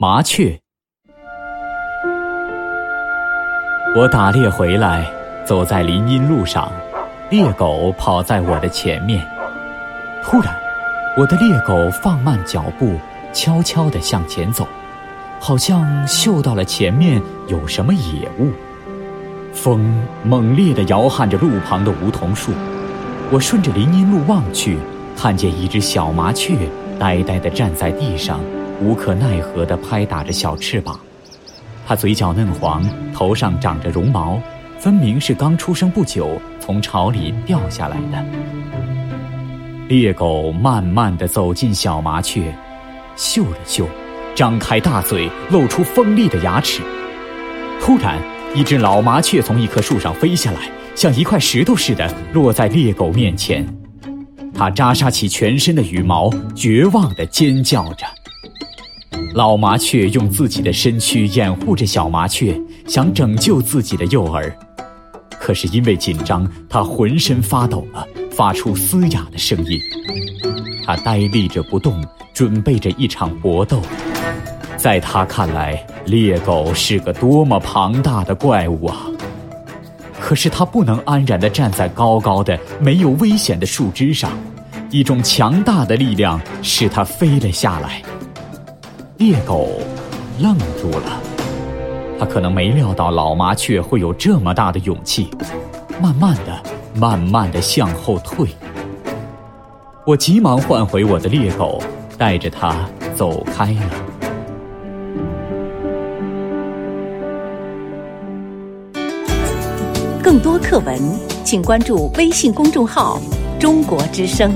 [0.00, 0.56] 麻雀。
[3.96, 5.04] 我打猎回来，
[5.44, 6.70] 走在林荫路上，
[7.30, 9.26] 猎狗跑在我的前面。
[10.22, 10.54] 突然，
[11.16, 12.94] 我的猎狗放慢脚步，
[13.32, 14.68] 悄悄地向前走，
[15.40, 18.52] 好像嗅到了前面有什么野物。
[19.52, 22.52] 风猛烈地摇撼着路旁的梧桐树。
[23.32, 24.78] 我顺着林荫路望去，
[25.16, 26.56] 看见一只小麻雀
[27.00, 28.38] 呆呆地站在地上，
[28.80, 30.98] 无可奈何地拍打着小翅膀。
[31.86, 32.82] 它嘴角嫩黄，
[33.12, 34.40] 头上长着绒毛，
[34.78, 38.24] 分明是刚出生不久从巢里掉下来的。
[39.88, 42.54] 猎狗慢慢地走进小麻雀，
[43.16, 43.88] 嗅了嗅，
[44.34, 46.82] 张开大嘴，露出锋利的牙齿。
[47.80, 48.18] 突然，
[48.54, 53.66] 一只老麻雀从一棵树上飞下来，像一块石头似的落在猎狗面前。
[54.52, 58.04] 它扎煞起全身的羽毛，绝望地尖叫着。
[59.38, 64.52] 老麻雀用自己的身躯掩护着小麻雀，想拯救自己的幼儿。
[65.38, 69.78] 可是因为紧张，它浑身发抖了，发出嘶哑的声音。
[70.84, 72.04] 它呆立着不动，
[72.34, 73.80] 准备着一场搏斗。
[74.76, 79.06] 在他看来，猎狗是个多么庞大的怪物啊！
[80.18, 84.32] 可是它不能安然地站在高高的、没有危险的树枝上，
[84.90, 88.02] 一种强大的力量使它飞了下来。
[89.18, 89.68] 猎狗
[90.38, 91.20] 愣住了，
[92.20, 95.28] 他可能没料到老麻雀会有这么大的勇气，
[96.00, 96.62] 慢慢的、
[96.94, 98.46] 慢慢的向后退。
[100.06, 101.82] 我急忙唤回我的猎狗，
[102.16, 103.90] 带着它走开了。
[110.22, 110.96] 更多课文，
[111.42, 113.20] 请关注微信公众号
[113.58, 114.54] “中国之声”。